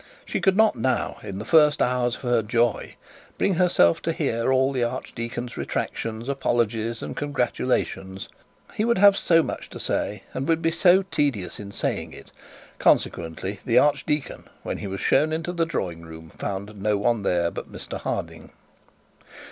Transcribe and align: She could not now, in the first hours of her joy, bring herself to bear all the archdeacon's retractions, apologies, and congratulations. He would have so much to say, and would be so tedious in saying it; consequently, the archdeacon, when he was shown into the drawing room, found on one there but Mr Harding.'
She 0.25 0.41
could 0.41 0.57
not 0.57 0.75
now, 0.75 1.17
in 1.21 1.37
the 1.37 1.45
first 1.45 1.79
hours 1.79 2.15
of 2.15 2.21
her 2.23 2.41
joy, 2.41 2.95
bring 3.37 3.53
herself 3.53 4.01
to 4.01 4.13
bear 4.13 4.51
all 4.51 4.71
the 4.73 4.83
archdeacon's 4.83 5.57
retractions, 5.57 6.27
apologies, 6.27 7.03
and 7.03 7.15
congratulations. 7.15 8.27
He 8.73 8.83
would 8.83 8.97
have 8.97 9.15
so 9.15 9.43
much 9.43 9.69
to 9.69 9.79
say, 9.79 10.23
and 10.33 10.47
would 10.47 10.63
be 10.63 10.71
so 10.71 11.03
tedious 11.11 11.59
in 11.59 11.71
saying 11.71 12.13
it; 12.13 12.31
consequently, 12.79 13.59
the 13.63 13.77
archdeacon, 13.77 14.45
when 14.63 14.79
he 14.79 14.87
was 14.87 15.01
shown 15.01 15.31
into 15.31 15.51
the 15.53 15.67
drawing 15.67 16.01
room, 16.01 16.31
found 16.31 16.71
on 16.71 16.99
one 16.99 17.21
there 17.21 17.51
but 17.51 17.71
Mr 17.71 17.99
Harding.' 17.99 18.49